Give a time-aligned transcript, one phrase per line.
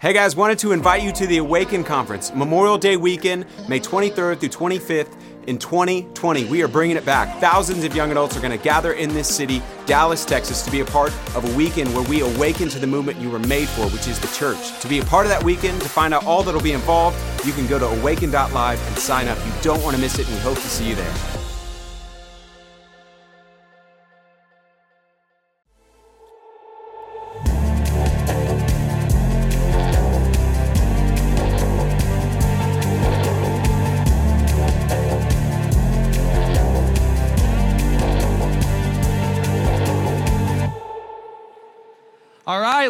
[0.00, 4.38] Hey guys, wanted to invite you to the Awaken Conference, Memorial Day weekend, May 23rd
[4.38, 6.44] through 25th in 2020.
[6.44, 7.40] We are bringing it back.
[7.40, 10.78] Thousands of young adults are going to gather in this city, Dallas, Texas, to be
[10.78, 13.88] a part of a weekend where we awaken to the movement you were made for,
[13.88, 14.78] which is the church.
[14.82, 17.52] To be a part of that weekend, to find out all that'll be involved, you
[17.52, 19.36] can go to awaken.live and sign up.
[19.44, 21.37] You don't want to miss it, and we hope to see you there.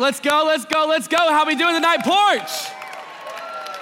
[0.09, 1.19] Let's go, let's go, let's go.
[1.19, 2.51] How we doing tonight, Porch?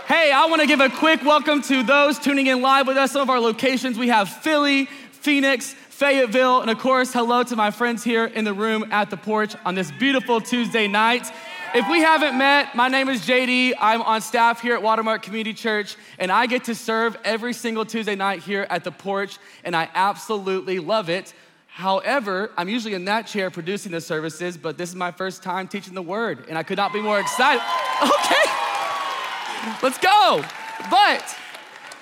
[0.08, 3.12] Hey, I want to give a quick welcome to those tuning in live with us.
[3.12, 7.70] Some of our locations we have Philly, Phoenix, Fayetteville, and of course, hello to my
[7.70, 11.30] friends here in the room at the porch on this beautiful Tuesday night.
[11.76, 13.74] If we haven't met, my name is JD.
[13.78, 17.84] I'm on staff here at Watermark Community Church, and I get to serve every single
[17.84, 21.32] Tuesday night here at the porch, and I absolutely love it.
[21.76, 25.68] However, I'm usually in that chair producing the services, but this is my first time
[25.68, 27.62] teaching the word, and I could not be more excited.
[28.02, 30.42] Okay, let's go.
[30.90, 31.36] But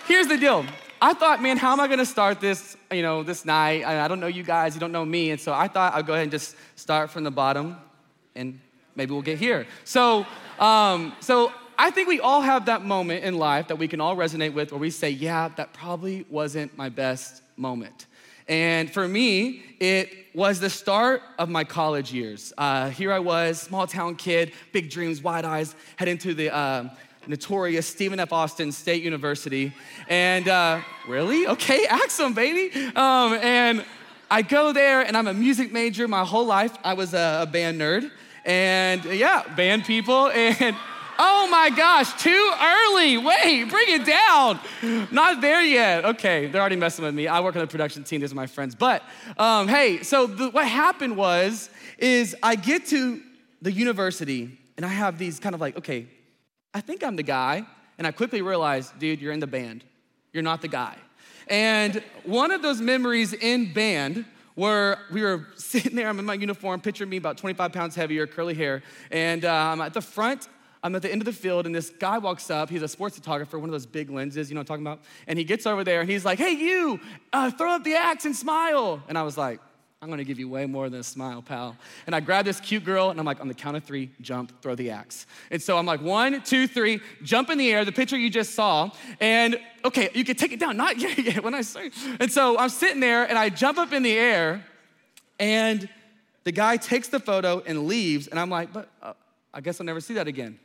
[0.07, 0.65] here's the deal.
[1.03, 3.85] I thought, man, how am I gonna start this, you know, this night?
[3.85, 6.13] I, don't know you guys, you don't know me, and so I thought I'd go
[6.13, 7.77] ahead and just start from the bottom,
[8.37, 8.61] and
[8.95, 9.67] maybe we'll get here.
[9.83, 10.25] So,
[10.61, 14.17] um, so I think we all have that moment in life that we can all
[14.17, 18.07] resonate with, where we say, yeah, that probably wasn't my best moment.
[18.49, 22.53] And for me, it was the start of my college years.
[22.59, 26.89] Uh, here I was, small town kid, big dreams, wide eyes, head into the uh,
[27.27, 28.33] notorious Stephen F.
[28.33, 29.73] Austin State University.
[30.09, 31.47] And uh, really?
[31.47, 32.75] Okay, Axum, baby.
[32.95, 33.85] Um, and
[34.31, 36.77] I go there, and I'm a music major my whole life.
[36.85, 38.11] I was a, a band nerd.
[38.45, 40.31] And yeah, band people.
[40.61, 40.77] And
[41.19, 43.17] Oh my gosh, too early.
[43.17, 44.59] Wait, bring it down.
[45.13, 46.05] Not there yet.
[46.05, 47.29] Okay, they're already messing with me.
[47.29, 48.21] I work on the production team.
[48.21, 48.75] These are my friends.
[48.75, 49.03] But
[49.39, 53.21] um, hey, so the, what happened was, is I get to
[53.63, 56.07] the university and I have these kind of like, okay,
[56.73, 57.65] I think I'm the guy.
[57.97, 59.85] And I quickly realize, dude, you're in the band.
[60.33, 60.97] You're not the guy.
[61.47, 64.25] And one of those memories in band
[64.57, 68.27] where we were sitting there, I'm in my uniform, picture me about 25 pounds heavier,
[68.27, 70.49] curly hair, and um, at the front
[70.85, 72.69] I'm at the end of the field, and this guy walks up.
[72.69, 75.01] He's a sports photographer, one of those big lenses, you know what I'm talking about?
[75.27, 77.01] And he gets over there, and he's like, Hey, you,
[77.33, 79.03] uh, throw up the axe and smile.
[79.09, 79.61] And I was like,
[80.03, 81.75] I'm gonna give you way more than a smile, pal.
[82.07, 84.61] And I grab this cute girl, and I'm like, on the count of three, jump,
[84.61, 85.27] throw the axe.
[85.51, 88.55] And so I'm like, one, two, three, jump in the air, the picture you just
[88.55, 88.91] saw.
[89.21, 91.91] And okay, you can take it down, not yet, yet when I say.
[92.21, 94.63] And so I'm sitting there, and I jump up in the air,
[95.41, 95.89] and
[96.43, 99.15] the guy takes the photo and leaves, and I'm like, but uh,
[99.55, 100.59] I guess I'll never see that again.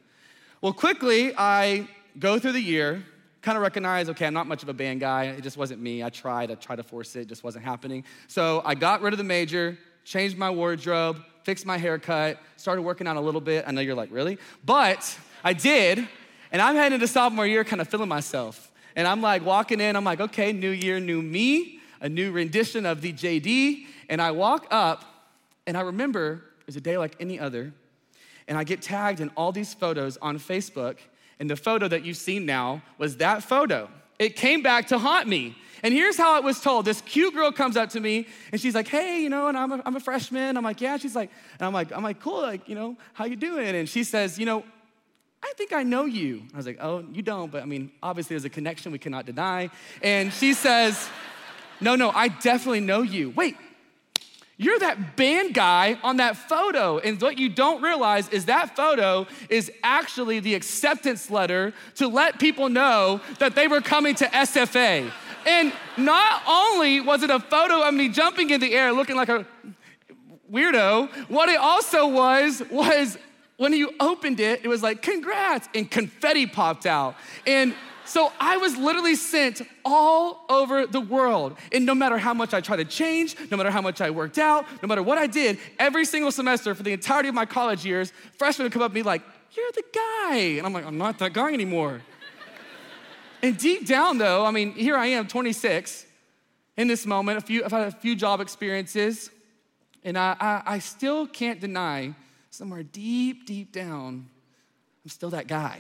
[0.62, 1.88] Well, quickly, I
[2.20, 3.02] go through the year,
[3.42, 5.28] kind of recognize, okay, I'm not much of a band guy.
[5.28, 6.04] It just wasn't me.
[6.04, 8.04] I tried, I tried to force it, it just wasn't happening.
[8.28, 13.08] So I got rid of the major, changed my wardrobe, fixed my haircut, started working
[13.08, 13.64] out a little bit.
[13.66, 14.38] I know you're like, really?
[14.66, 16.06] But I did,
[16.52, 18.70] and I'm heading into sophomore year kind of feeling myself.
[18.98, 22.86] And I'm like walking in, I'm like, okay, new year, new me, a new rendition
[22.86, 23.86] of the JD.
[24.10, 25.06] And I walk up,
[25.66, 27.72] and I remember it was a day like any other
[28.50, 30.98] and I get tagged in all these photos on Facebook.
[31.40, 33.90] And the photo that you've seen now was that photo.
[34.18, 35.56] It came back to haunt me.
[35.82, 36.84] And here's how it was told.
[36.84, 39.72] This cute girl comes up to me and she's like, hey, you know, and I'm
[39.72, 40.58] a, I'm a freshman.
[40.58, 40.98] I'm like, yeah.
[40.98, 43.76] She's like, and I'm like, I'm like, cool, like, you know, how you doing?
[43.76, 44.66] And she says, you know,
[45.42, 46.44] I think I know you.
[46.54, 49.26] I was like, oh, you don't, but I mean, obviously there's a connection we cannot
[49.26, 49.70] deny.
[50.04, 51.08] And she says,
[51.80, 53.30] no, no, I definitely know you.
[53.30, 53.56] Wait,
[54.60, 57.00] you're that band guy on that photo.
[57.00, 62.40] And what you don't realize is that photo is actually the acceptance letter to let
[62.40, 65.10] people know that they were coming to SFA.
[65.46, 69.30] And not only was it a photo of me jumping in the air looking like
[69.30, 69.48] a
[70.52, 73.18] weirdo, what it also was was
[73.56, 77.16] when you opened it, it was like, congrats, and confetti popped out.
[77.48, 77.74] And
[78.10, 81.56] so I was literally sent all over the world.
[81.72, 84.40] And no matter how much I tried to change, no matter how much I worked
[84.40, 87.86] out, no matter what I did, every single semester for the entirety of my college
[87.86, 89.22] years, freshmen would come up to me like,
[89.56, 90.38] You're the guy.
[90.58, 92.02] And I'm like, I'm not that guy anymore.
[93.44, 96.08] and deep down, though, I mean, here I am, 26,
[96.78, 97.38] in this moment.
[97.38, 99.30] A few, I've had a few job experiences,
[100.04, 102.16] and I, I, I still can't deny
[102.50, 104.30] somewhere deep, deep down,
[105.06, 105.80] I'm still that guy.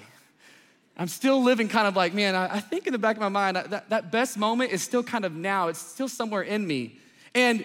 [0.99, 3.29] I'm still living kind of like, man, I, I think in the back of my
[3.29, 5.69] mind, that, that best moment is still kind of now.
[5.69, 6.99] It's still somewhere in me.
[7.33, 7.63] And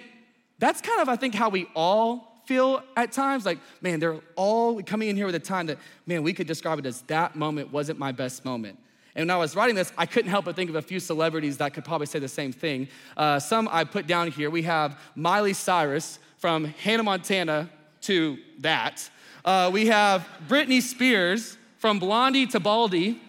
[0.61, 4.81] that's kind of, I think, how we all feel at times like, man, they're all
[4.85, 7.73] coming in here with a time that, man, we could describe it as that moment
[7.73, 8.79] wasn't my best moment.
[9.17, 11.57] And when I was writing this, I couldn't help but think of a few celebrities
[11.57, 12.87] that could probably say the same thing.
[13.17, 14.49] Uh, some I put down here.
[14.49, 17.69] We have Miley Cyrus from Hannah Montana
[18.03, 19.11] to that.
[19.45, 23.21] Uh, we have Britney Spears from Blondie to Baldy.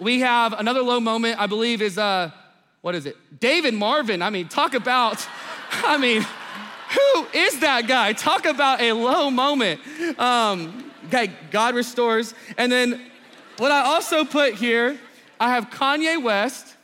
[0.00, 2.32] We have another low moment, I believe, is uh,
[2.80, 3.16] what is it?
[3.38, 4.20] David Marvin.
[4.20, 5.24] I mean, talk about,
[5.70, 8.12] I mean, who is that guy?
[8.12, 9.80] Talk about a low moment.
[10.18, 10.90] Um,
[11.52, 12.34] God restores.
[12.58, 13.00] And then
[13.58, 14.98] what I also put here,
[15.38, 16.74] I have Kanye West.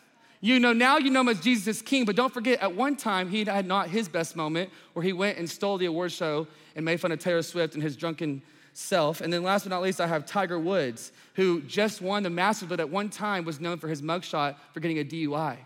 [0.41, 3.29] You know, now you know him as Jesus King, but don't forget, at one time,
[3.29, 6.47] he had not his best moment where he went and stole the award show
[6.77, 8.43] and made fun of Taylor Swift and his drunken
[8.73, 9.21] self.
[9.21, 12.69] And then last but not least, I have Tiger Woods, who just won the Masters,
[12.69, 15.57] but at one time was known for his mugshot for getting a DUI.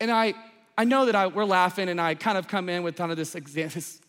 [0.00, 0.34] And I,
[0.76, 3.16] I know that I, we're laughing and I kind of come in with kind of
[3.16, 4.00] this, this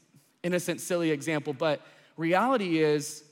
[0.44, 1.82] innocent, silly example, but
[2.18, 3.24] reality is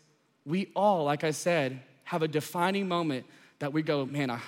[0.45, 3.25] we all, like I said, have a defining moment
[3.59, 4.39] that we go, man, I,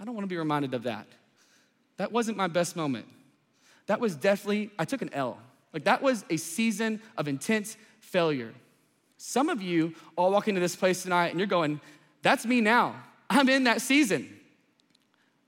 [0.00, 1.06] I don't want to be reminded of that.
[1.96, 3.06] That wasn't my best moment.
[3.86, 5.38] That was definitely, I took an L.
[5.72, 8.52] Like that was a season of intense failure.
[9.16, 11.80] Some of you all walk into this place tonight and you're going,
[12.22, 12.96] that's me now.
[13.30, 14.28] I'm in that season.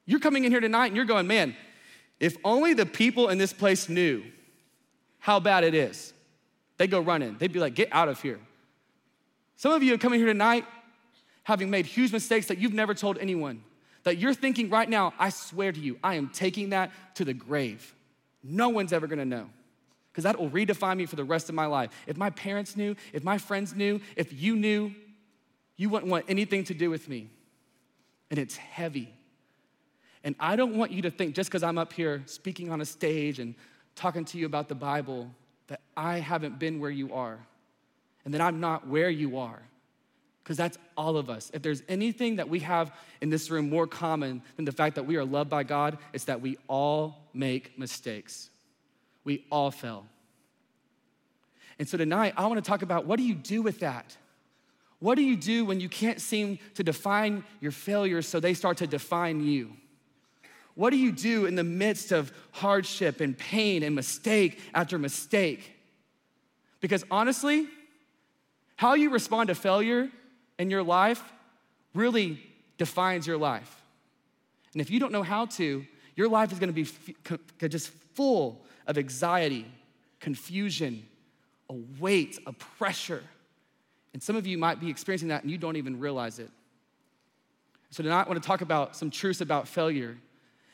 [0.06, 1.54] You're coming in here tonight and you're going, man,
[2.18, 4.24] if only the people in this place knew
[5.18, 6.12] how bad it is,
[6.78, 7.36] they'd go running.
[7.38, 8.40] They'd be like, get out of here.
[9.56, 10.64] Some of you are coming here tonight
[11.42, 13.62] having made huge mistakes that you've never told anyone.
[14.04, 17.34] That you're thinking right now, I swear to you, I am taking that to the
[17.34, 17.94] grave.
[18.42, 19.48] No one's ever gonna know
[20.18, 21.90] because that will redefine me for the rest of my life.
[22.08, 24.92] If my parents knew, if my friends knew, if you knew,
[25.76, 27.30] you wouldn't want anything to do with me.
[28.28, 29.14] And it's heavy.
[30.24, 32.84] And I don't want you to think just because I'm up here speaking on a
[32.84, 33.54] stage and
[33.94, 35.30] talking to you about the Bible
[35.68, 37.38] that I haven't been where you are
[38.24, 39.62] and that I'm not where you are.
[40.42, 41.48] Because that's all of us.
[41.54, 45.06] If there's anything that we have in this room more common than the fact that
[45.06, 48.50] we are loved by God, it's that we all make mistakes.
[49.28, 50.06] We all fell.
[51.78, 54.16] And so tonight, I want to talk about what do you do with that?
[55.00, 58.78] What do you do when you can't seem to define your failures so they start
[58.78, 59.72] to define you?
[60.76, 65.74] What do you do in the midst of hardship and pain and mistake after mistake?
[66.80, 67.66] Because honestly,
[68.76, 70.08] how you respond to failure
[70.58, 71.22] in your life
[71.94, 72.42] really
[72.78, 73.82] defines your life.
[74.72, 75.84] And if you don't know how to,
[76.16, 76.86] your life is gonna be
[77.68, 79.66] just full of anxiety,
[80.18, 81.06] confusion,
[81.70, 83.22] a weight, a pressure.
[84.12, 86.50] And some of you might be experiencing that and you don't even realize it.
[87.90, 90.16] So tonight I want to talk about some truths about failure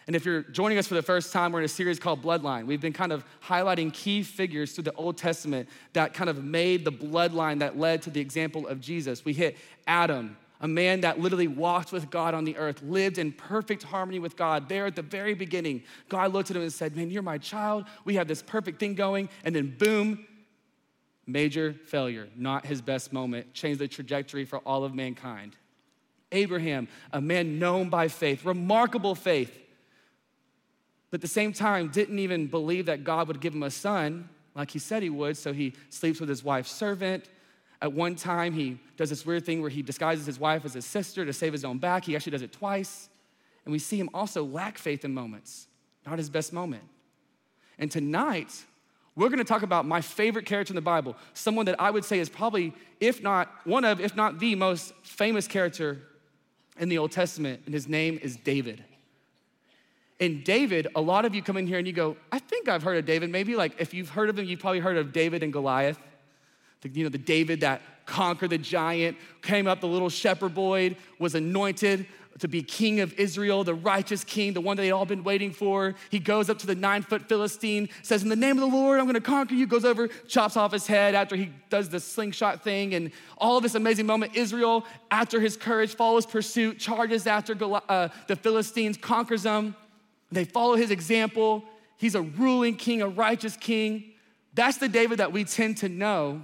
[0.06, 2.66] and if you're joining us for the first time, we're in a series called Bloodline.
[2.66, 6.84] We've been kind of highlighting key figures through the Old Testament that kind of made
[6.84, 9.24] the bloodline that led to the example of Jesus.
[9.24, 9.56] We hit
[9.86, 14.18] Adam, a man that literally walked with God on the earth, lived in perfect harmony
[14.18, 14.66] with God.
[14.66, 17.84] There at the very beginning, God looked at him and said, Man, you're my child.
[18.06, 19.28] We have this perfect thing going.
[19.44, 20.26] And then, boom,
[21.26, 25.54] major failure, not his best moment, changed the trajectory for all of mankind.
[26.32, 29.60] Abraham, a man known by faith, remarkable faith
[31.14, 34.28] but at the same time didn't even believe that God would give him a son
[34.56, 35.36] like he said he would.
[35.36, 37.28] So he sleeps with his wife's servant.
[37.84, 40.86] At one time, he does this weird thing where he disguises his wife as his
[40.86, 42.06] sister to save his own back.
[42.06, 43.10] He actually does it twice.
[43.66, 45.66] And we see him also lack faith in moments,
[46.06, 46.84] not his best moment.
[47.78, 48.64] And tonight,
[49.14, 52.20] we're gonna talk about my favorite character in the Bible, someone that I would say
[52.20, 55.98] is probably, if not one of, if not the most famous character
[56.78, 58.82] in the Old Testament, and his name is David.
[60.20, 62.82] In David, a lot of you come in here and you go, I think I've
[62.82, 63.28] heard of David.
[63.28, 65.98] Maybe like if you've heard of him, you've probably heard of David and Goliath.
[66.84, 70.96] The, you know, the David that conquered the giant, came up, the little shepherd boy,
[71.18, 72.06] was anointed
[72.40, 75.94] to be king of Israel, the righteous king, the one they'd all been waiting for.
[76.10, 78.98] He goes up to the nine foot Philistine, says, In the name of the Lord,
[78.98, 79.66] I'm gonna conquer you.
[79.66, 82.94] Goes over, chops off his head after he does the slingshot thing.
[82.94, 87.56] And all of this amazing moment, Israel, after his courage, follows pursuit, charges after
[87.88, 89.76] uh, the Philistines, conquers them.
[90.32, 91.64] They follow his example.
[91.96, 94.12] He's a ruling king, a righteous king.
[94.54, 96.42] That's the David that we tend to know.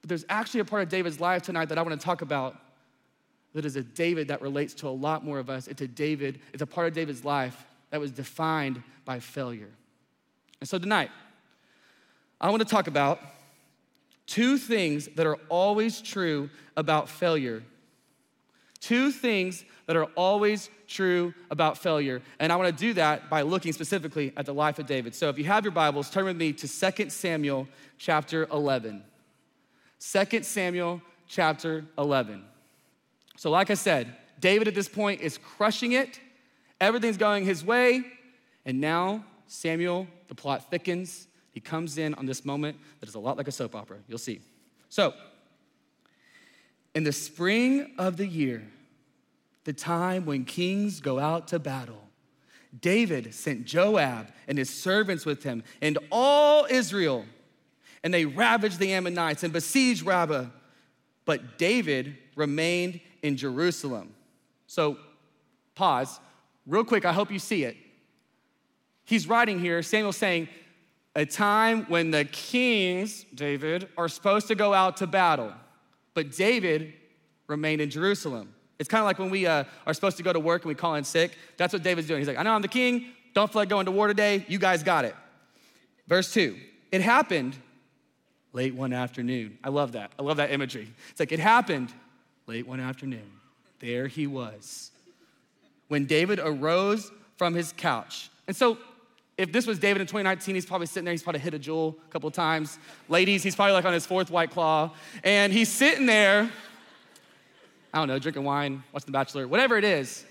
[0.00, 2.56] But there's actually a part of David's life tonight that I want to talk about
[3.52, 5.66] that is a David that relates to a lot more of us.
[5.66, 9.70] It's a David, it's a part of David's life that was defined by failure.
[10.60, 11.10] And so tonight,
[12.40, 13.20] I want to talk about
[14.26, 17.62] two things that are always true about failure.
[18.80, 22.22] Two things that are always true about failure.
[22.38, 25.14] And I want to do that by looking specifically at the life of David.
[25.14, 29.02] So if you have your Bibles, turn with me to 2 Samuel chapter 11.
[30.00, 32.42] 2 Samuel chapter 11.
[33.36, 36.18] So, like I said, David at this point is crushing it.
[36.80, 38.02] Everything's going his way.
[38.64, 41.26] And now Samuel, the plot thickens.
[41.52, 43.98] He comes in on this moment that is a lot like a soap opera.
[44.08, 44.40] You'll see.
[44.88, 45.14] So,
[46.94, 48.66] in the spring of the year,
[49.64, 52.08] the time when kings go out to battle,
[52.80, 57.24] David sent Joab and his servants with him and all Israel,
[58.02, 60.46] and they ravaged the Ammonites and besieged Rabbah.
[61.24, 64.14] But David remained in Jerusalem.
[64.66, 64.96] So,
[65.74, 66.18] pause.
[66.66, 67.76] Real quick, I hope you see it.
[69.04, 70.48] He's writing here, Samuel saying,
[71.16, 75.52] a time when the kings, David, are supposed to go out to battle,
[76.14, 76.94] but David
[77.48, 78.54] remained in Jerusalem.
[78.78, 80.74] It's kind of like when we uh, are supposed to go to work and we
[80.74, 81.32] call in sick.
[81.56, 82.20] That's what David's doing.
[82.20, 83.06] He's like, I know I'm the king.
[83.34, 84.44] Don't feel like going to war today.
[84.48, 85.14] You guys got it.
[86.06, 86.56] Verse two.
[86.90, 87.56] It happened
[88.52, 89.58] late one afternoon.
[89.62, 90.12] I love that.
[90.18, 90.92] I love that imagery.
[91.10, 91.92] It's like it happened
[92.46, 93.30] late one afternoon.
[93.78, 94.90] There he was.
[95.88, 98.30] When David arose from his couch.
[98.46, 98.78] And so
[99.38, 101.94] if this was David in 2019, he's probably sitting there, he's probably hit a Juul
[102.08, 102.78] a couple times.
[103.08, 104.90] Ladies, he's probably like on his fourth white claw.
[105.24, 106.50] And he's sitting there
[107.92, 110.24] I don't know, drinking wine, watching The Bachelor, whatever it is.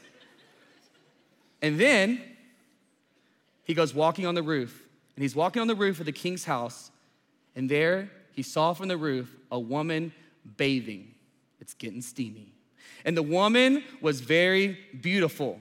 [1.62, 2.22] And then
[3.66, 6.46] he goes walking on the roof, and he's walking on the roof of the king's
[6.46, 6.90] house,
[7.60, 10.14] and there he saw from the roof a woman
[10.56, 11.14] bathing.
[11.60, 12.54] It's getting steamy.
[13.04, 15.60] And the woman was very beautiful.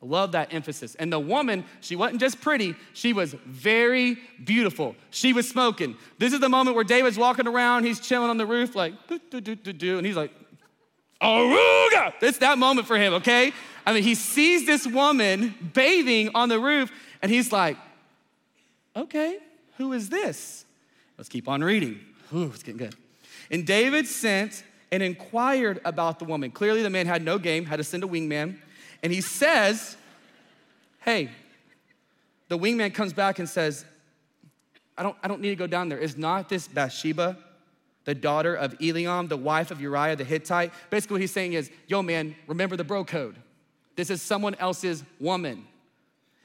[0.00, 0.94] I love that emphasis.
[0.94, 4.94] And the woman, she wasn't just pretty, she was very beautiful.
[5.10, 5.96] She was smoking.
[6.18, 9.18] This is the moment where David's walking around, he's chilling on the roof, like, do,
[9.40, 10.30] do, do, do, and he's like,
[11.20, 12.12] Aruga!
[12.20, 13.52] It's that moment for him, okay?
[13.84, 17.76] I mean, he sees this woman bathing on the roof, and he's like,
[18.94, 19.38] okay,
[19.78, 20.63] who is this?
[21.16, 22.00] Let's keep on reading.
[22.34, 22.94] Ooh, it's getting good.
[23.50, 26.50] And David sent and inquired about the woman.
[26.50, 28.58] Clearly, the man had no game, had to send a wingman.
[29.02, 29.96] And he says,
[31.00, 31.30] Hey,
[32.48, 33.84] the wingman comes back and says,
[34.96, 35.98] I don't, I don't need to go down there.
[35.98, 37.36] Is not this Bathsheba?
[38.04, 40.72] the daughter of Eliam, the wife of Uriah the Hittite.
[40.90, 43.36] Basically, what he's saying is, yo, man, remember the bro code.
[43.96, 45.66] This is someone else's woman.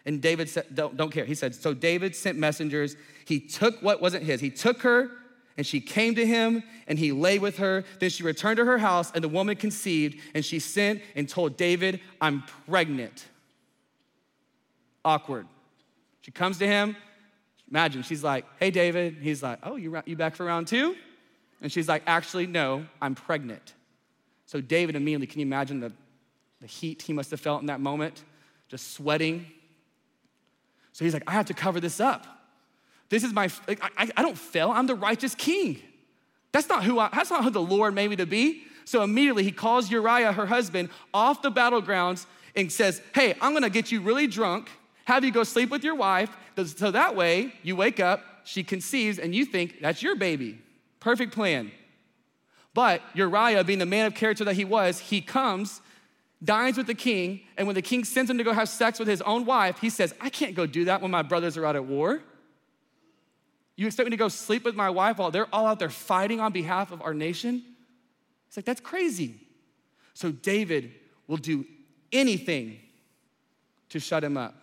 [0.09, 1.23] And David said, don't, don't care.
[1.23, 2.95] He said, so David sent messengers.
[3.25, 4.41] He took what wasn't his.
[4.41, 5.11] He took her
[5.55, 7.83] and she came to him and he lay with her.
[7.99, 11.57] Then she returned to her house and the woman conceived and she sent and told
[11.57, 13.27] David, I'm pregnant.
[15.05, 15.45] Awkward.
[16.21, 16.95] She comes to him.
[17.69, 19.17] Imagine, she's like, hey, David.
[19.21, 20.95] He's like, oh, you, you back for round two?
[21.61, 23.75] And she's like, Actually, no, I'm pregnant.
[24.47, 25.91] So David immediately, can you imagine the,
[26.61, 28.23] the heat he must have felt in that moment?
[28.69, 29.45] Just sweating.
[30.93, 32.25] So he's like, I have to cover this up.
[33.09, 34.71] This is my, like, I, I don't fail.
[34.71, 35.81] I'm the righteous king.
[36.51, 38.63] That's not who I, that's not who the Lord made me to be.
[38.85, 43.69] So immediately he calls Uriah, her husband, off the battlegrounds and says, Hey, I'm gonna
[43.69, 44.69] get you really drunk,
[45.05, 46.29] have you go sleep with your wife,
[46.65, 50.59] so that way you wake up, she conceives, and you think that's your baby.
[50.99, 51.71] Perfect plan.
[52.73, 55.81] But Uriah, being the man of character that he was, he comes,
[56.43, 59.07] dines with the king, and when the king sends him to go have sex with
[59.07, 61.75] his own wife, he says, I can't go do that when my brothers are out
[61.75, 62.21] at war.
[63.75, 66.39] You expect me to go sleep with my wife while they're all out there fighting
[66.39, 67.63] on behalf of our nation?
[68.47, 69.35] It's like, that's crazy.
[70.13, 70.91] So David
[71.27, 71.65] will do
[72.11, 72.79] anything
[73.89, 74.55] to shut him up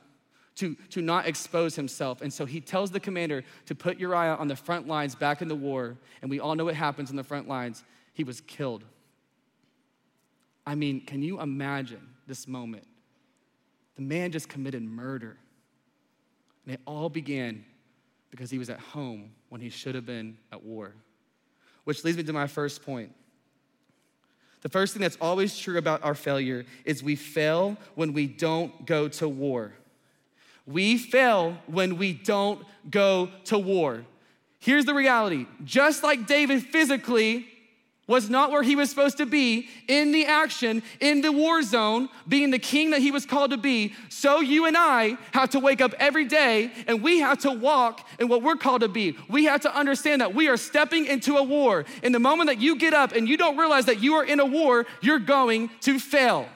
[0.56, 2.20] to, to not expose himself.
[2.22, 5.48] And so he tells the commander to put Uriah on the front lines back in
[5.48, 5.96] the war.
[6.22, 7.84] And we all know what happens in the front lines.
[8.14, 8.84] He was killed.
[10.66, 12.86] I mean, can you imagine this moment?
[13.94, 15.36] The man just committed murder.
[16.64, 17.64] And it all began
[18.30, 20.92] because he was at home when he should have been at war.
[21.84, 23.12] Which leads me to my first point.
[24.62, 28.84] The first thing that's always true about our failure is we fail when we don't
[28.84, 29.72] go to war.
[30.66, 34.04] We fail when we don't go to war.
[34.58, 37.46] Here's the reality just like David physically
[38.06, 42.08] was not where he was supposed to be in the action, in the war zone,
[42.28, 45.60] being the king that he was called to be, so you and I have to
[45.60, 49.16] wake up every day and we have to walk in what we're called to be.
[49.28, 51.84] We have to understand that we are stepping into a war.
[52.02, 54.38] In the moment that you get up and you don't realize that you are in
[54.38, 56.48] a war, you're going to fail.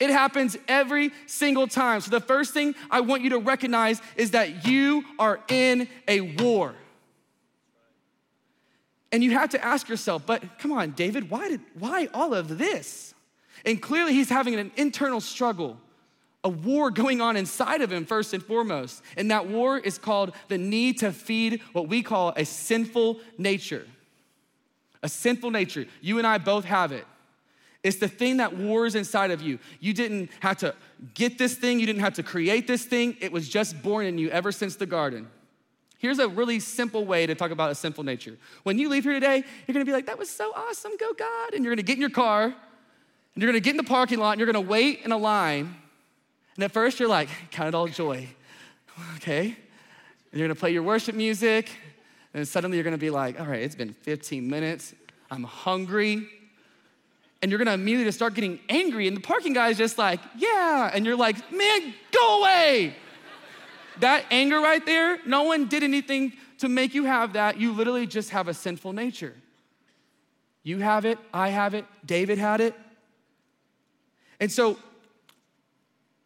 [0.00, 2.00] It happens every single time.
[2.00, 6.20] So, the first thing I want you to recognize is that you are in a
[6.20, 6.74] war.
[9.10, 12.58] And you have to ask yourself, but come on, David, why, did, why all of
[12.58, 13.14] this?
[13.64, 15.78] And clearly, he's having an internal struggle,
[16.44, 19.02] a war going on inside of him, first and foremost.
[19.16, 23.86] And that war is called the need to feed what we call a sinful nature.
[25.02, 25.86] A sinful nature.
[26.00, 27.06] You and I both have it.
[27.82, 29.58] It's the thing that wars inside of you.
[29.80, 30.74] You didn't have to
[31.14, 33.16] get this thing, you didn't have to create this thing.
[33.20, 35.28] It was just born in you ever since the garden.
[35.98, 38.36] Here's a really simple way to talk about a sinful nature.
[38.62, 41.54] When you leave here today, you're gonna be like, that was so awesome, go God.
[41.54, 42.54] And you're gonna get in your car, and
[43.36, 45.74] you're gonna get in the parking lot, and you're gonna wait in a line.
[46.54, 48.28] And at first, you're like, count it all joy.
[49.16, 49.56] Okay?
[50.32, 51.70] And you're gonna play your worship music,
[52.34, 54.92] and suddenly you're gonna be like, all right, it's been 15 minutes,
[55.30, 56.26] I'm hungry
[57.40, 60.20] and you're gonna immediately just start getting angry, and the parking guy is just like,
[60.36, 62.94] yeah, and you're like, man, go away.
[64.00, 67.58] That anger right there, no one did anything to make you have that.
[67.58, 69.34] You literally just have a sinful nature.
[70.62, 72.74] You have it, I have it, David had it.
[74.40, 74.78] And so,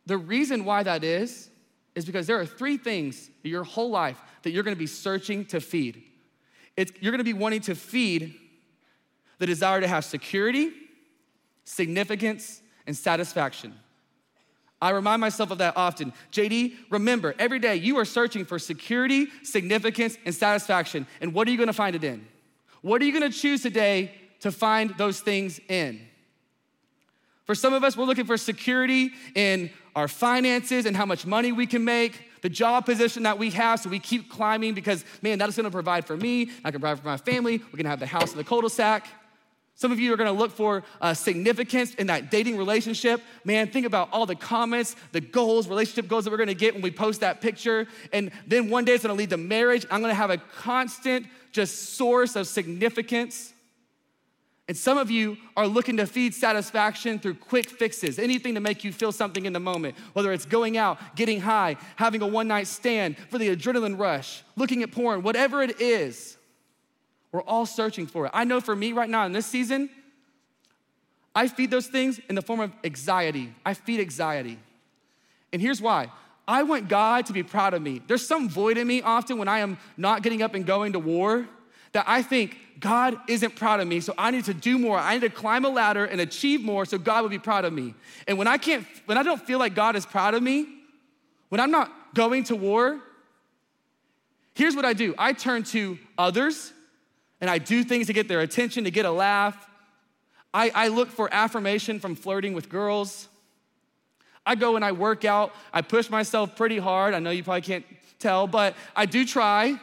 [0.05, 1.49] the reason why that is,
[1.95, 5.61] is because there are three things your whole life that you're gonna be searching to
[5.61, 6.03] feed.
[6.77, 8.35] It's, you're gonna be wanting to feed
[9.39, 10.73] the desire to have security,
[11.65, 13.75] significance, and satisfaction.
[14.83, 16.13] I remind myself of that often.
[16.33, 21.07] JD, remember, every day you are searching for security, significance, and satisfaction.
[21.21, 22.27] And what are you gonna find it in?
[22.81, 26.01] What are you gonna choose today to find those things in?
[27.45, 31.53] For some of us, we're looking for security in our finances and how much money
[31.53, 35.39] we can make, the job position that we have, so we keep climbing because, man,
[35.39, 38.01] that is gonna provide for me, I can provide for my family, we're gonna have
[38.01, 39.07] the house in the cul-de-sac.
[39.75, 43.21] Some of you are gonna look for uh, significance in that dating relationship.
[43.45, 46.83] Man, think about all the comments, the goals, relationship goals that we're gonna get when
[46.83, 47.87] we post that picture.
[48.13, 49.87] And then one day it's gonna lead to marriage.
[49.91, 53.53] I'm gonna have a constant just source of significance.
[54.69, 58.85] And some of you are looking to feed satisfaction through quick fixes, anything to make
[58.85, 62.49] you feel something in the moment, whether it's going out, getting high, having a one
[62.49, 66.37] night stand for the adrenaline rush, looking at porn, whatever it is.
[67.33, 68.33] We're all searching for it.
[68.35, 69.89] I know for me right now in this season,
[71.35, 73.55] I feed those things in the form of anxiety.
[73.65, 74.59] I feed anxiety.
[75.53, 76.11] And here's why
[76.47, 78.03] I want God to be proud of me.
[78.07, 80.99] There's some void in me often when I am not getting up and going to
[80.99, 81.47] war
[81.93, 84.99] that I think God isn't proud of me, so I need to do more.
[84.99, 87.73] I need to climb a ladder and achieve more so God will be proud of
[87.73, 87.95] me.
[88.27, 90.67] And when I can't, when I don't feel like God is proud of me,
[91.51, 92.99] when I'm not going to war,
[94.55, 96.73] here's what I do I turn to others
[97.43, 99.69] and I do things to get their attention, to get a laugh.
[100.55, 103.29] I, I look for affirmation from flirting with girls.
[104.47, 105.53] I go and I work out.
[105.75, 107.15] I push myself pretty hard.
[107.15, 107.85] I know you probably can't
[108.21, 109.77] tell, but I do try.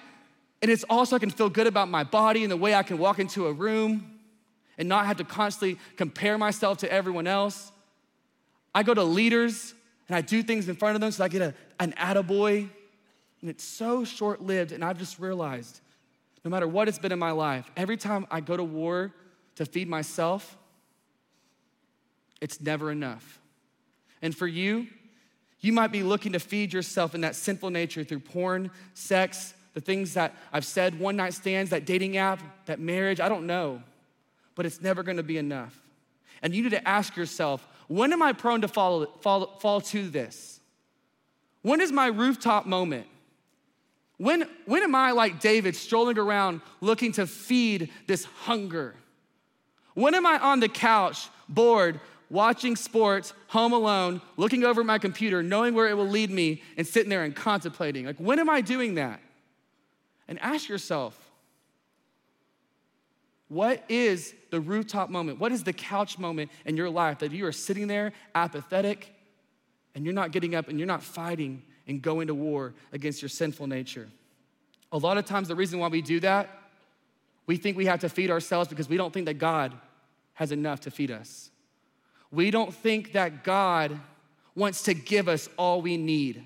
[0.62, 2.98] And it's also I can feel good about my body and the way I can
[2.98, 4.20] walk into a room
[4.78, 7.74] and not have to constantly compare myself to everyone else.
[8.74, 9.74] I go to leaders
[10.08, 12.70] and I do things in front of them so I get a, an attaboy.
[13.42, 14.72] And it's so short lived.
[14.72, 15.82] And I've just realized
[16.44, 19.14] no matter what it's been in my life, every time I go to war
[19.56, 20.58] to feed myself,
[22.42, 23.40] it's never enough.
[24.22, 24.88] And for you,
[25.60, 29.82] you might be looking to feed yourself in that sinful nature through porn, sex, the
[29.82, 33.82] things that I've said, one night stands, that dating app, that marriage, I don't know.
[34.56, 35.82] But it's never gonna be enough.
[36.42, 40.10] And you need to ask yourself, when am I prone to fall, fall, fall to
[40.10, 40.60] this?
[41.62, 43.08] When is my rooftop moment?
[44.20, 48.96] When, when am I like David strolling around looking to feed this hunger?
[49.94, 55.42] When am I on the couch, bored, watching sports, home alone, looking over my computer,
[55.42, 58.06] knowing where it will lead me, and sitting there and contemplating?
[58.06, 59.22] Like, when am I doing that?
[60.28, 61.18] And ask yourself,
[63.48, 65.40] what is the rooftop moment?
[65.40, 69.16] What is the couch moment in your life that you are sitting there apathetic
[69.96, 73.30] and you're not getting up and you're not fighting and going to war against your
[73.30, 74.08] sinful nature.
[74.92, 76.50] A lot of times, the reason why we do that,
[77.48, 79.74] we think we have to feed ourselves because we don't think that God
[80.36, 81.50] has enough to feed us.
[82.32, 84.00] We don't think that God
[84.56, 86.46] wants to give us all we need.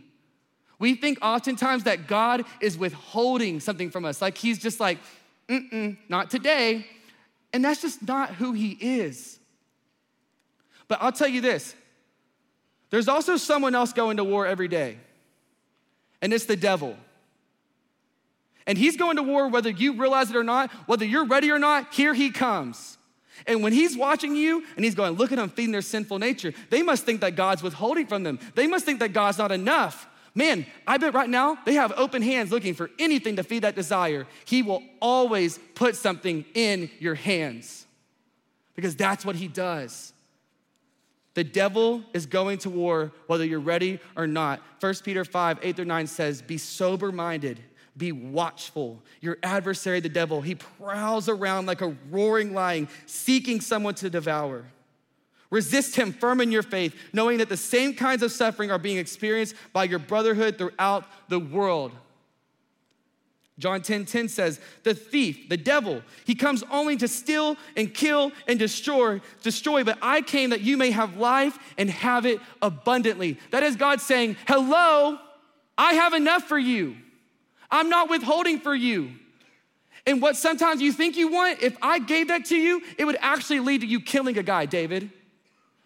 [0.79, 4.97] We think oftentimes that God is withholding something from us, like He's just like,
[5.49, 6.87] mm not today.
[7.51, 9.39] And that's just not who He is.
[10.87, 11.75] But I'll tell you this
[12.91, 14.99] there's also someone else going to war every day
[16.23, 16.95] and it's the devil.
[18.65, 21.59] And he's going to war whether you realize it or not, whether you're ready or
[21.59, 22.97] not, here he comes.
[23.45, 26.53] And when he's watching you and he's going, look at them feeding their sinful nature,
[26.69, 28.39] they must think that God's withholding from them.
[28.55, 30.07] They must think that God's not enough.
[30.33, 33.75] Man, I bet right now they have open hands looking for anything to feed that
[33.75, 34.25] desire.
[34.45, 37.85] He will always put something in your hands
[38.75, 40.12] because that's what he does.
[41.33, 44.61] The devil is going to war whether you're ready or not.
[44.79, 47.59] 1 Peter 5, 8 through 9 says, Be sober minded,
[47.97, 49.01] be watchful.
[49.21, 54.65] Your adversary, the devil, he prowls around like a roaring lion, seeking someone to devour.
[55.49, 58.97] Resist him firm in your faith, knowing that the same kinds of suffering are being
[58.97, 61.91] experienced by your brotherhood throughout the world.
[63.59, 68.31] John 10 10 says, The thief, the devil, he comes only to steal and kill
[68.47, 73.37] and destroy, destroy, but I came that you may have life and have it abundantly.
[73.51, 75.19] That is God saying, Hello,
[75.77, 76.95] I have enough for you.
[77.69, 79.11] I'm not withholding for you.
[80.05, 83.17] And what sometimes you think you want, if I gave that to you, it would
[83.21, 85.11] actually lead to you killing a guy, David.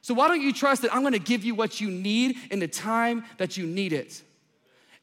[0.02, 2.68] So why don't you trust that I'm gonna give you what you need in the
[2.68, 4.24] time that you need it?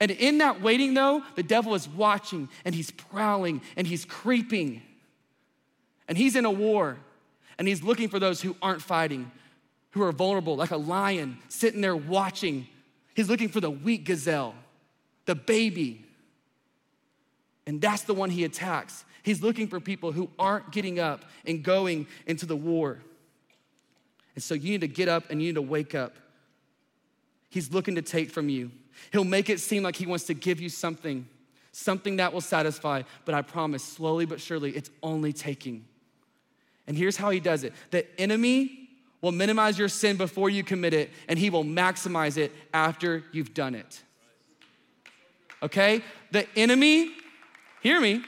[0.04, 4.82] And in that waiting, though, the devil is watching and he's prowling and he's creeping.
[6.08, 6.98] And he's in a war
[7.58, 9.32] and he's looking for those who aren't fighting,
[9.92, 12.68] who are vulnerable, like a lion sitting there watching.
[13.14, 14.54] He's looking for the weak gazelle,
[15.24, 16.04] the baby.
[17.66, 19.06] And that's the one he attacks.
[19.22, 22.98] He's looking for people who aren't getting up and going into the war.
[24.34, 26.14] And so you need to get up and you need to wake up.
[27.48, 28.70] He's looking to take from you.
[29.12, 31.26] He'll make it seem like he wants to give you something,
[31.72, 35.84] something that will satisfy, but I promise, slowly but surely, it's only taking.
[36.86, 38.88] And here's how he does it the enemy
[39.20, 43.54] will minimize your sin before you commit it, and he will maximize it after you've
[43.54, 44.02] done it.
[45.62, 46.02] Okay?
[46.30, 47.10] The enemy,
[47.82, 48.22] hear me,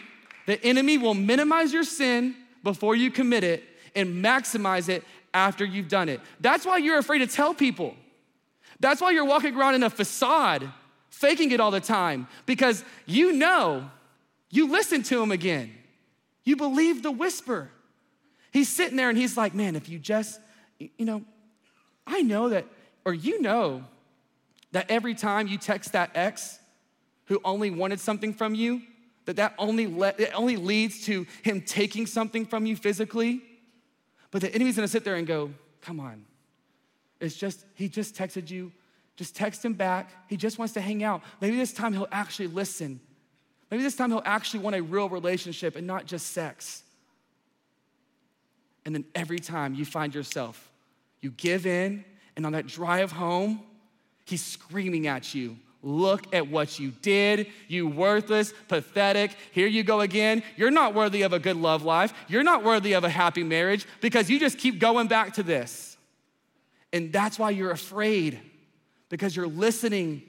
[0.46, 3.62] the enemy will minimize your sin before you commit it
[3.94, 6.20] and maximize it after you've done it.
[6.40, 7.94] That's why you're afraid to tell people.
[8.80, 10.70] That's why you're walking around in a facade,
[11.10, 13.90] faking it all the time, because you know
[14.50, 15.72] you listen to him again.
[16.44, 17.70] You believe the whisper.
[18.52, 20.40] He's sitting there and he's like, man, if you just,
[20.78, 21.22] you know,
[22.06, 22.66] I know that,
[23.04, 23.84] or you know
[24.72, 26.58] that every time you text that ex
[27.26, 28.82] who only wanted something from you,
[29.24, 33.42] that that only, le- it only leads to him taking something from you physically.
[34.30, 35.50] But the enemy's gonna sit there and go,
[35.82, 36.24] come on,
[37.20, 38.72] it's just, he just texted you.
[39.16, 40.10] Just text him back.
[40.28, 41.22] He just wants to hang out.
[41.40, 43.00] Maybe this time he'll actually listen.
[43.70, 46.82] Maybe this time he'll actually want a real relationship and not just sex.
[48.84, 50.70] And then every time you find yourself,
[51.20, 52.04] you give in,
[52.36, 53.62] and on that drive home,
[54.26, 55.56] he's screaming at you.
[55.82, 59.32] Look at what you did, you worthless, pathetic.
[59.52, 60.42] Here you go again.
[60.56, 62.12] You're not worthy of a good love life.
[62.28, 65.95] You're not worthy of a happy marriage because you just keep going back to this.
[66.96, 68.40] And that's why you're afraid,
[69.10, 70.22] because you're listening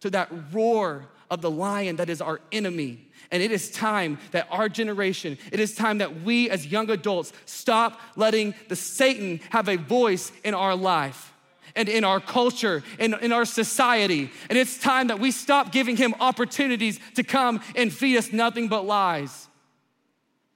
[0.00, 3.08] to that roar of the lion that is our enemy.
[3.30, 7.32] And it is time that our generation, it is time that we as young adults
[7.46, 11.32] stop letting the Satan have a voice in our life
[11.74, 14.30] and in our culture and in our society.
[14.50, 18.68] And it's time that we stop giving him opportunities to come and feed us nothing
[18.68, 19.48] but lies.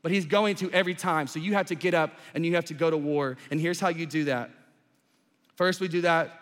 [0.03, 1.27] But he's going to every time.
[1.27, 3.39] So you have to get up and you have to go to war.
[3.51, 4.51] And here's how you do that.
[5.57, 6.41] First, we do that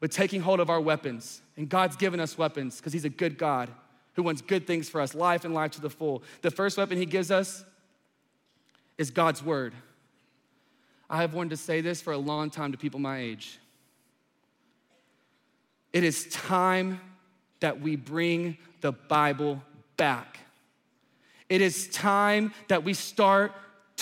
[0.00, 1.40] with taking hold of our weapons.
[1.56, 3.70] And God's given us weapons because He's a good God
[4.14, 6.22] who wants good things for us, life and life to the full.
[6.42, 7.64] The first weapon He gives us
[8.98, 9.74] is God's Word.
[11.08, 13.58] I have wanted to say this for a long time to people my age.
[15.92, 17.00] It is time
[17.60, 19.62] that we bring the Bible
[19.96, 20.38] back.
[21.48, 23.52] It is time that we start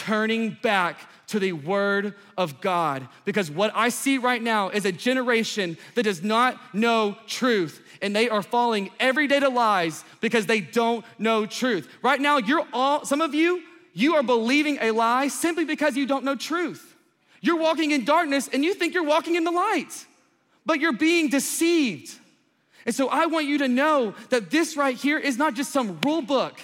[0.05, 3.07] turning back to the Word of God.
[3.25, 8.15] Because what I see right now is a generation that does not know truth, and
[8.15, 11.89] they are falling every day to lies because they don't know truth.
[12.03, 13.63] Right now, you're all, some of you,
[13.95, 16.97] you are believing a lie simply because you don't know truth.
[17.41, 20.07] You're walking in darkness and you think you're walking in the light,
[20.67, 22.19] but you're being deceived.
[22.87, 25.99] And so I want you to know that this right here is not just some
[26.05, 26.61] rule book.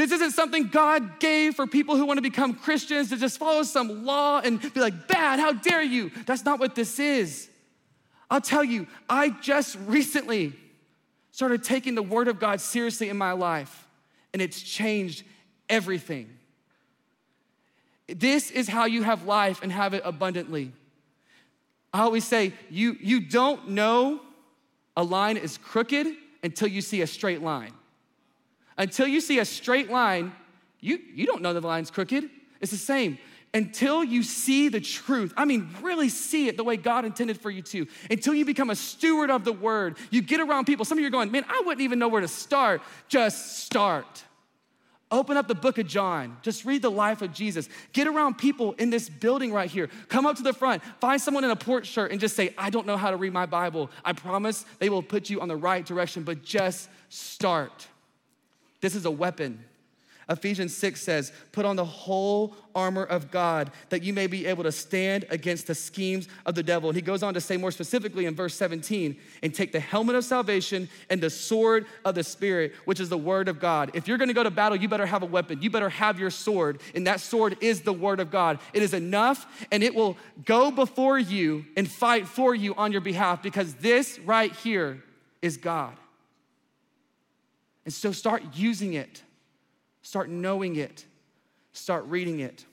[0.00, 3.62] This isn't something God gave for people who want to become Christians to just follow
[3.64, 6.10] some law and be like, bad, how dare you?
[6.24, 7.50] That's not what this is.
[8.30, 10.54] I'll tell you, I just recently
[11.32, 13.86] started taking the Word of God seriously in my life,
[14.32, 15.22] and it's changed
[15.68, 16.30] everything.
[18.06, 20.72] This is how you have life and have it abundantly.
[21.92, 24.22] I always say, you, you don't know
[24.96, 26.06] a line is crooked
[26.42, 27.74] until you see a straight line.
[28.80, 30.32] Until you see a straight line,
[30.80, 32.30] you, you don't know the line's crooked.
[32.62, 33.18] It's the same.
[33.52, 37.50] Until you see the truth, I mean, really see it the way God intended for
[37.50, 40.86] you to, until you become a steward of the word, you get around people.
[40.86, 42.80] Some of you are going, man, I wouldn't even know where to start.
[43.06, 44.24] Just start.
[45.10, 46.38] Open up the book of John.
[46.40, 47.68] Just read the life of Jesus.
[47.92, 49.90] Get around people in this building right here.
[50.08, 50.82] Come up to the front.
[51.00, 53.34] Find someone in a Porch shirt and just say, I don't know how to read
[53.34, 53.90] my Bible.
[54.06, 57.88] I promise they will put you on the right direction, but just start.
[58.80, 59.64] This is a weapon.
[60.30, 64.62] Ephesians 6 says, Put on the whole armor of God that you may be able
[64.62, 66.88] to stand against the schemes of the devil.
[66.88, 70.14] And he goes on to say more specifically in verse 17, and take the helmet
[70.14, 73.90] of salvation and the sword of the Spirit, which is the word of God.
[73.92, 75.60] If you're gonna go to battle, you better have a weapon.
[75.62, 78.60] You better have your sword, and that sword is the word of God.
[78.72, 83.00] It is enough, and it will go before you and fight for you on your
[83.00, 85.02] behalf because this right here
[85.42, 85.96] is God.
[87.84, 89.22] And so start using it.
[90.02, 91.04] Start knowing it.
[91.72, 92.64] Start reading it.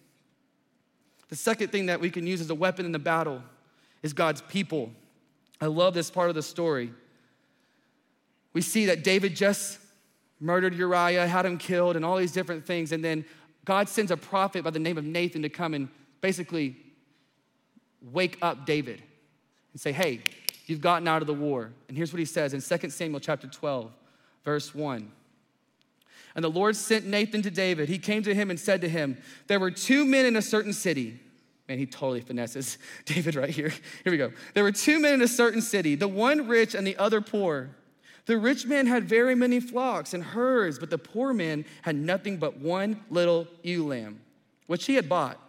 [1.30, 3.41] The second thing that we can use as a weapon in the battle
[4.02, 4.91] is God's people.
[5.60, 6.91] I love this part of the story.
[8.54, 9.80] We see that David just
[10.39, 12.91] murdered Uriah, had him killed, and all these different things.
[12.91, 13.26] And then
[13.65, 15.89] God sends a prophet by the name of Nathan to come and
[16.22, 16.78] basically
[18.02, 19.02] wake up David
[19.74, 20.22] and say, Hey,
[20.67, 21.72] you've gotten out of the war.
[21.88, 23.91] And here's what he says in 2 Samuel chapter 12,
[24.47, 25.12] verse 1.
[26.33, 27.89] And the Lord sent Nathan to David.
[27.89, 30.71] He came to him and said to him, There were two men in a certain
[30.71, 31.19] city.
[31.67, 33.73] Man, he totally finesses David right here.
[34.05, 34.31] Here we go.
[34.53, 37.71] There were two men in a certain city, the one rich and the other poor.
[38.25, 42.38] The rich man had very many flocks and herds, but the poor man had nothing
[42.38, 44.21] but one little ewe lamb,
[44.67, 45.41] which he had bought.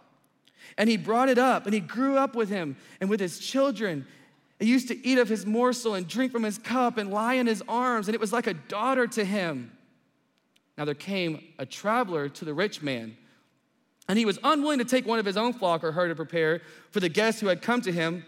[0.77, 4.05] And he brought it up, and he grew up with him and with his children.
[4.59, 7.47] He used to eat of his morsel and drink from his cup and lie in
[7.47, 9.71] his arms, and it was like a daughter to him.
[10.77, 13.17] Now there came a traveler to the rich man,
[14.07, 16.61] and he was unwilling to take one of his own flock or herd to prepare
[16.91, 18.25] for the guests who had come to him.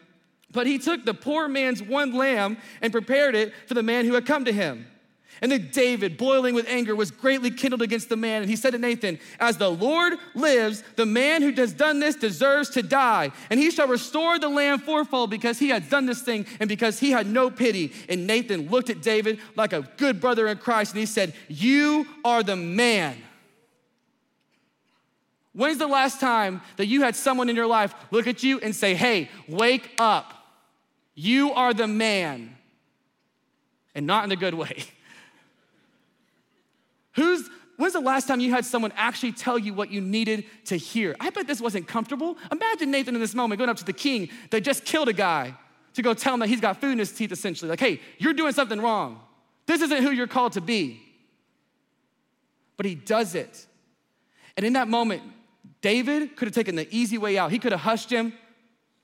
[0.51, 4.13] But he took the poor man's one lamb and prepared it for the man who
[4.13, 4.85] had come to him.
[5.41, 8.43] And then David, boiling with anger, was greatly kindled against the man.
[8.43, 12.15] And he said to Nathan, As the Lord lives, the man who has done this
[12.15, 13.31] deserves to die.
[13.49, 16.99] And he shall restore the land fourfold because he has done this thing and because
[16.99, 17.91] he had no pity.
[18.07, 22.05] And Nathan looked at David like a good brother in Christ and he said, You
[22.23, 23.17] are the man.
[25.53, 28.75] When's the last time that you had someone in your life look at you and
[28.75, 30.35] say, Hey, wake up?
[31.15, 32.55] You are the man.
[33.95, 34.83] And not in a good way.
[37.13, 40.75] Who's, when's the last time you had someone actually tell you what you needed to
[40.77, 41.15] hear?
[41.19, 42.37] I bet this wasn't comfortable.
[42.51, 45.55] Imagine Nathan in this moment going up to the king that just killed a guy
[45.93, 47.69] to go tell him that he's got food in his teeth, essentially.
[47.69, 49.19] Like, hey, you're doing something wrong.
[49.65, 51.01] This isn't who you're called to be.
[52.77, 53.67] But he does it.
[54.57, 55.21] And in that moment,
[55.81, 57.51] David could have taken the easy way out.
[57.51, 58.33] He could have hushed him,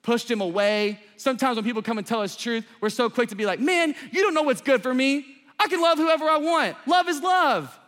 [0.01, 0.99] pushed him away.
[1.17, 3.95] Sometimes when people come and tell us truth, we're so quick to be like, man,
[4.11, 5.25] you don't know what's good for me.
[5.59, 6.77] I can love whoever I want.
[6.85, 7.79] Love is love.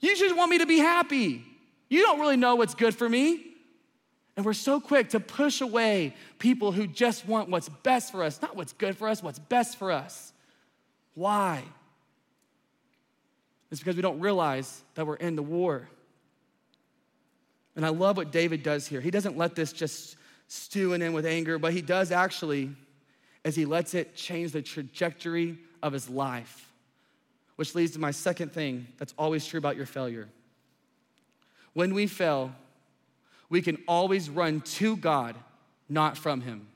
[0.00, 1.44] You just want me to be happy.
[1.88, 3.46] You don't really know what's good for me.
[4.36, 8.40] And we're so quick to push away people who just want what's best for us,
[8.40, 10.32] not what's good for us, what's best for us.
[11.14, 11.62] Why?
[13.70, 15.88] It's because we don't realize that we're in the war.
[17.76, 19.00] And I love what David does here.
[19.00, 20.16] He doesn't let this just
[20.48, 22.70] stew in with anger, but he does actually,
[23.44, 26.69] as he lets it change the trajectory of his life.
[27.60, 30.28] Which leads to my second thing that's always true about your failure.
[31.74, 32.52] When we fail,
[33.50, 35.36] we can always run to God,
[35.86, 36.68] not from Him.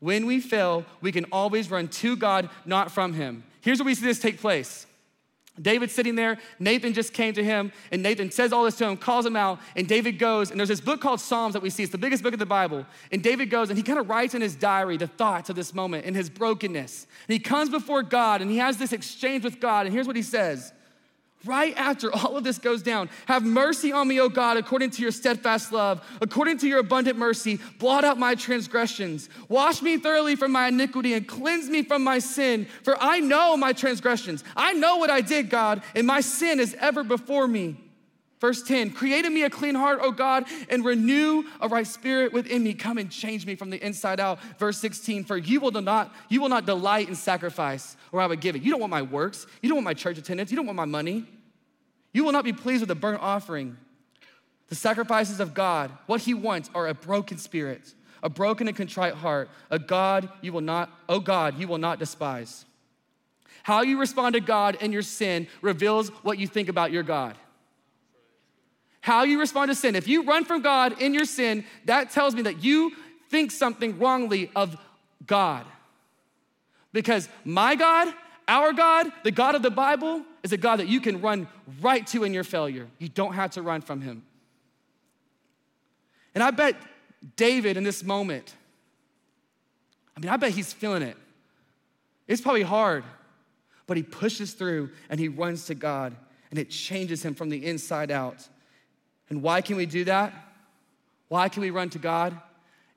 [0.00, 3.44] When we fail, we can always run to God, not from Him.
[3.60, 4.88] Here's where we see this take place
[5.60, 6.38] David's sitting there.
[6.58, 9.60] Nathan just came to him, and Nathan says all this to him, calls him out,
[9.76, 10.50] and David goes.
[10.50, 11.82] And there's this book called Psalms that we see.
[11.82, 12.86] It's the biggest book of the Bible.
[13.10, 15.74] And David goes and he kind of writes in his diary the thoughts of this
[15.74, 17.06] moment and his brokenness.
[17.28, 19.86] And he comes before God and he has this exchange with God.
[19.86, 20.72] And here's what he says
[21.44, 25.02] right after all of this goes down, have mercy on me, O God, according to
[25.02, 29.28] your steadfast love, according to your abundant mercy, blot out my transgressions.
[29.48, 33.56] Wash me thoroughly from my iniquity and cleanse me from my sin, for I know
[33.56, 34.44] my transgressions.
[34.56, 37.76] I know what I did, God, and my sin is ever before me.
[38.42, 42.32] Verse 10, create in me a clean heart, O God, and renew a right spirit
[42.32, 42.74] within me.
[42.74, 44.40] Come and change me from the inside out.
[44.58, 48.40] Verse 16, for you will not, you will not delight in sacrifice, or I would
[48.40, 48.62] give it.
[48.62, 50.86] You don't want my works, you don't want my church attendance, you don't want my
[50.86, 51.24] money.
[52.12, 53.76] You will not be pleased with a burnt offering.
[54.70, 59.14] The sacrifices of God, what he wants are a broken spirit, a broken and contrite
[59.14, 62.64] heart, a God you will not, oh God, you will not despise.
[63.62, 67.36] How you respond to God in your sin reveals what you think about your God
[69.02, 69.94] how you respond to sin.
[69.94, 72.92] If you run from God in your sin, that tells me that you
[73.28, 74.76] think something wrongly of
[75.26, 75.66] God.
[76.92, 78.14] Because my God
[78.48, 81.48] our God, the God of the Bible, is a God that you can run
[81.80, 82.88] right to in your failure.
[82.98, 84.22] You don't have to run from him.
[86.34, 86.76] And I bet
[87.36, 88.54] David in this moment,
[90.16, 91.16] I mean, I bet he's feeling it.
[92.26, 93.04] It's probably hard,
[93.86, 96.14] but he pushes through and he runs to God
[96.50, 98.46] and it changes him from the inside out.
[99.28, 100.32] And why can we do that?
[101.28, 102.38] Why can we run to God?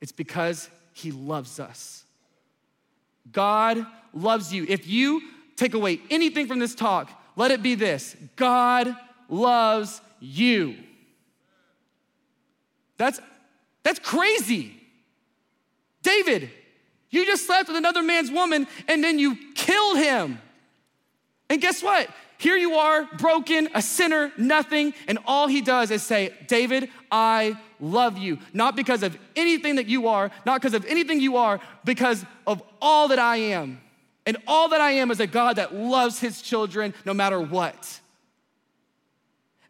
[0.01, 2.03] It's because he loves us.
[3.31, 4.65] God loves you.
[4.67, 5.21] If you
[5.55, 8.95] take away anything from this talk, let it be this God
[9.29, 10.75] loves you.
[12.97, 13.19] That's,
[13.83, 14.73] that's crazy.
[16.01, 16.49] David,
[17.09, 20.39] you just slept with another man's woman and then you killed him.
[21.49, 22.09] And guess what?
[22.37, 27.57] Here you are, broken, a sinner, nothing, and all he does is say, David, I
[27.79, 28.39] love you.
[28.53, 32.61] Not because of anything that you are, not because of anything you are, because of
[32.81, 33.81] all that I am.
[34.25, 38.01] And all that I am is a God that loves his children no matter what.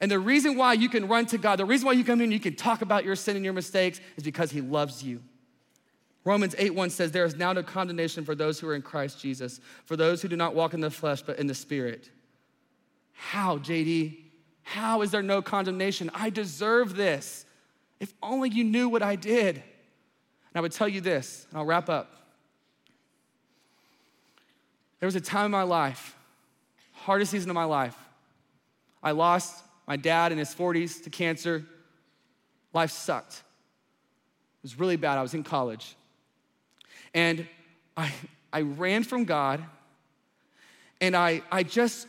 [0.01, 2.25] And the reason why you can run to God, the reason why you come in
[2.25, 5.21] and you can talk about your sin and your mistakes is because he loves you.
[6.23, 9.19] Romans 8 1 says, There is now no condemnation for those who are in Christ
[9.21, 12.09] Jesus, for those who do not walk in the flesh, but in the Spirit.
[13.15, 14.17] How, JD?
[14.63, 16.11] How is there no condemnation?
[16.13, 17.45] I deserve this.
[17.99, 19.55] If only you knew what I did.
[19.55, 19.63] And
[20.55, 22.13] I would tell you this, and I'll wrap up.
[24.99, 26.15] There was a time in my life,
[26.93, 27.95] hardest season of my life.
[29.03, 31.65] I lost my dad in his 40s to cancer.
[32.73, 33.33] Life sucked.
[33.33, 35.17] It was really bad.
[35.17, 35.95] I was in college.
[37.13, 37.47] And
[37.95, 38.11] I,
[38.51, 39.63] I ran from God,
[40.99, 42.07] and I, I just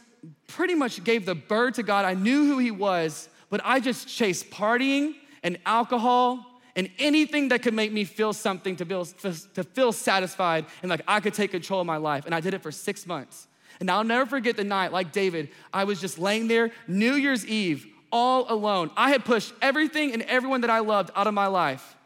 [0.49, 2.05] pretty much gave the bird to God.
[2.05, 7.63] I knew who He was, but I just chased partying and alcohol and anything that
[7.63, 11.51] could make me feel something to feel, to feel satisfied and like I could take
[11.51, 12.27] control of my life.
[12.27, 13.49] And I did it for six months.
[13.81, 17.47] And I'll never forget the night, like David, I was just laying there, New Year's
[17.47, 18.91] Eve, all alone.
[18.97, 21.97] I had pushed everything and everyone that I loved out of my life.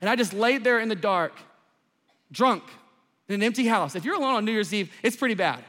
[0.00, 1.32] And I just laid there in the dark,
[2.32, 2.62] drunk,
[3.28, 3.94] in an empty house.
[3.94, 5.62] If you're alone on New Year's Eve, it's pretty bad.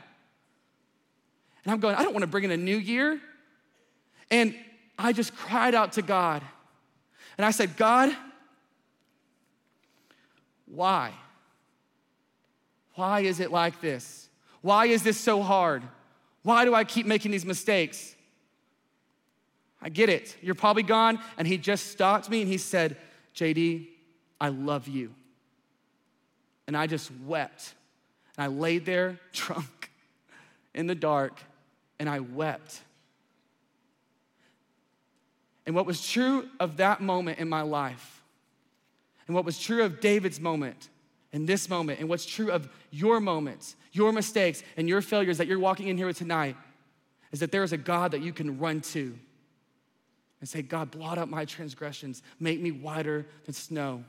[1.63, 3.19] And I'm going, I don't want to bring in a new year.
[4.29, 4.55] And
[4.97, 6.41] I just cried out to God.
[7.37, 8.15] And I said, God,
[10.65, 11.11] why?
[12.95, 14.29] Why is it like this?
[14.61, 15.83] Why is this so hard?
[16.43, 18.15] Why do I keep making these mistakes?
[19.81, 20.35] I get it.
[20.41, 21.19] You're probably gone.
[21.37, 22.97] And he just stopped me and he said,
[23.35, 23.87] JD,
[24.39, 25.13] I love you.
[26.67, 27.73] And I just wept.
[28.37, 29.91] And I laid there drunk
[30.73, 31.39] in the dark
[32.01, 32.81] and I wept.
[35.67, 38.23] And what was true of that moment in my life,
[39.27, 40.89] and what was true of David's moment,
[41.31, 45.45] in this moment, and what's true of your moments, your mistakes, and your failures that
[45.45, 46.57] you're walking in here with tonight,
[47.31, 49.15] is that there is a God that you can run to
[50.39, 54.03] and say, God, blot out my transgressions, make me whiter than snow.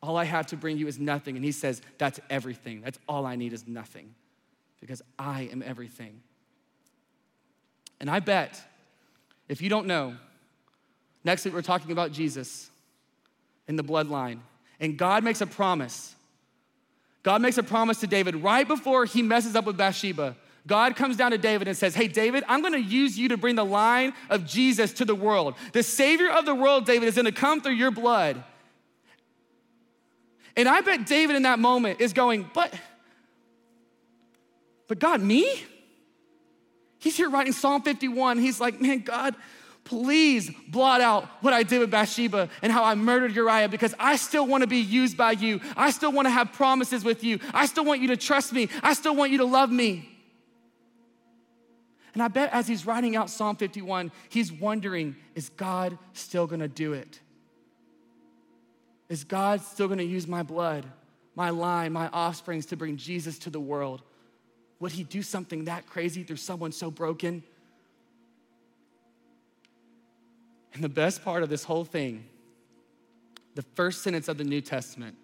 [0.00, 1.34] All I have to bring you is nothing.
[1.34, 2.82] And he says, That's everything.
[2.82, 4.14] That's all I need is nothing
[4.80, 6.20] because I am everything.
[8.02, 8.60] And I bet,
[9.48, 10.16] if you don't know,
[11.22, 12.68] next week we're talking about Jesus
[13.68, 14.40] in the bloodline.
[14.80, 16.16] And God makes a promise.
[17.22, 20.36] God makes a promise to David right before he messes up with Bathsheba.
[20.66, 23.54] God comes down to David and says, Hey, David, I'm gonna use you to bring
[23.54, 25.54] the line of Jesus to the world.
[25.72, 28.42] The Savior of the world, David, is gonna come through your blood.
[30.56, 32.74] And I bet David in that moment is going, But,
[34.88, 35.66] but God, me?
[37.02, 38.38] He's here writing Psalm 51.
[38.38, 39.34] He's like, man, God,
[39.82, 44.14] please blot out what I did with Bathsheba and how I murdered Uriah because I
[44.14, 45.60] still want to be used by you.
[45.76, 47.40] I still want to have promises with you.
[47.52, 48.68] I still want you to trust me.
[48.84, 50.08] I still want you to love me.
[52.14, 56.60] And I bet as he's writing out Psalm 51, he's wondering is God still going
[56.60, 57.18] to do it?
[59.08, 60.86] Is God still going to use my blood,
[61.34, 64.02] my line, my offsprings to bring Jesus to the world?
[64.82, 67.44] Would he do something that crazy through someone so broken?
[70.74, 72.24] And the best part of this whole thing,
[73.54, 75.16] the first sentence of the New Testament,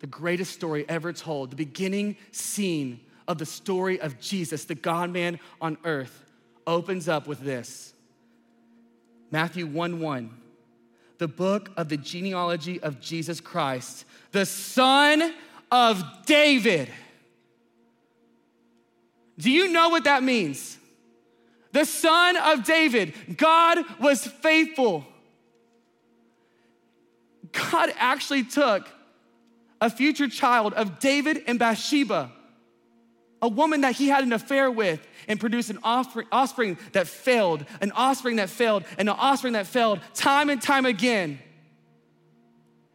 [0.00, 5.10] the greatest story ever told, the beginning scene of the story of Jesus, the God
[5.10, 6.24] man on earth,
[6.66, 7.94] opens up with this
[9.30, 10.30] Matthew 1 1,
[11.18, 15.32] the book of the genealogy of Jesus Christ, the son
[15.70, 16.88] of David.
[19.38, 20.78] Do you know what that means?
[21.72, 23.14] The son of David.
[23.36, 25.06] God was faithful.
[27.52, 28.88] God actually took
[29.80, 32.30] a future child of David and Bathsheba
[33.42, 37.90] a woman that he had an affair with and produced an offspring, that failed, an
[37.92, 41.40] offspring that failed, and an offspring that failed time and time again.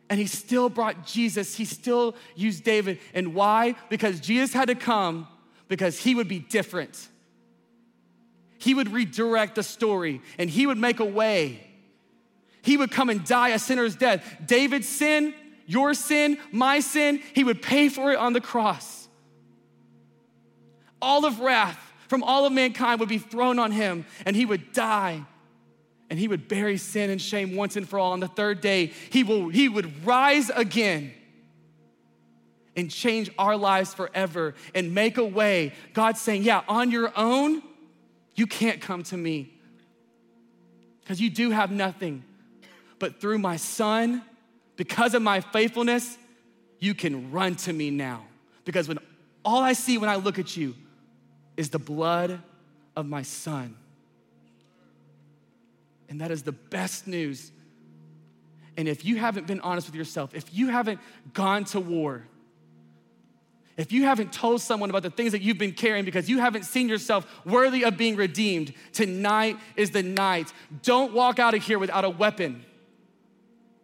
[0.09, 2.99] And he still brought Jesus, he still used David.
[3.13, 3.75] And why?
[3.89, 5.27] Because Jesus had to come
[5.67, 7.07] because he would be different.
[8.57, 11.63] He would redirect the story and he would make a way.
[12.61, 14.25] He would come and die a sinner's death.
[14.45, 15.33] David's sin,
[15.65, 19.07] your sin, my sin, he would pay for it on the cross.
[21.01, 24.73] All of wrath from all of mankind would be thrown on him and he would
[24.73, 25.23] die
[26.09, 28.13] and he would bury sin and shame once and for all.
[28.13, 31.13] On the third day, he, will, he would rise again
[32.77, 35.73] and change our lives forever and make a way.
[35.93, 37.63] God's saying, Yeah, on your own,
[38.35, 39.51] you can't come to me
[41.01, 42.23] because you do have nothing.
[42.99, 44.23] But through my son,
[44.75, 46.17] because of my faithfulness,
[46.79, 48.23] you can run to me now.
[48.63, 48.99] Because when
[49.43, 50.75] all I see when I look at you
[51.55, 52.41] is the blood
[52.95, 53.75] of my son.
[56.09, 57.51] And that is the best news.
[58.77, 60.99] And if you haven't been honest with yourself, if you haven't
[61.33, 62.23] gone to war,
[63.77, 66.63] if you haven't told someone about the things that you've been carrying because you haven't
[66.63, 70.51] seen yourself worthy of being redeemed, tonight is the night.
[70.81, 72.65] Don't walk out of here without a weapon.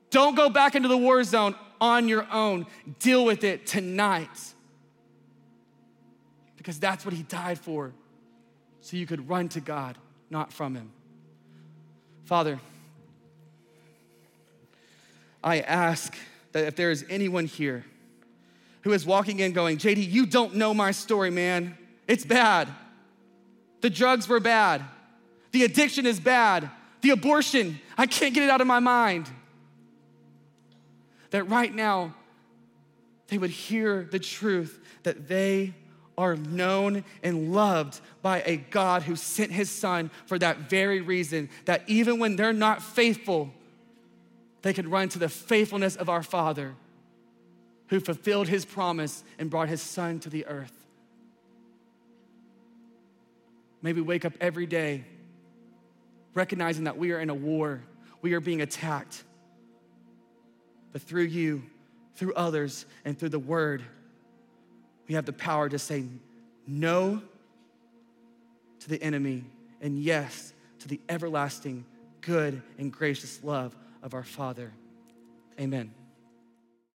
[0.09, 2.65] Don't go back into the war zone on your own.
[2.99, 4.53] Deal with it tonight.
[6.57, 7.93] Because that's what he died for,
[8.81, 9.97] so you could run to God,
[10.29, 10.91] not from him.
[12.25, 12.59] Father,
[15.43, 16.15] I ask
[16.53, 17.85] that if there is anyone here
[18.83, 21.77] who is walking in going, JD, you don't know my story, man.
[22.07, 22.67] It's bad.
[23.81, 24.83] The drugs were bad.
[25.51, 26.69] The addiction is bad.
[27.01, 29.29] The abortion, I can't get it out of my mind.
[31.31, 32.13] That right now,
[33.27, 35.73] they would hear the truth that they
[36.17, 41.49] are known and loved by a God who sent his son for that very reason,
[41.65, 43.49] that even when they're not faithful,
[44.61, 46.75] they can run to the faithfulness of our Father
[47.93, 50.73] who fulfilled his promise and brought his son to the earth.
[53.83, 55.03] May we wake up every day
[56.33, 57.83] recognizing that we are in a war,
[58.23, 59.23] we are being attacked.
[60.91, 61.61] But through you,
[62.15, 63.83] through others, and through the word,
[65.07, 66.05] we have the power to say
[66.65, 67.21] no
[68.79, 69.43] to the enemy
[69.81, 71.85] and yes to the everlasting,
[72.21, 74.71] good, and gracious love of our Father.
[75.59, 75.93] Amen.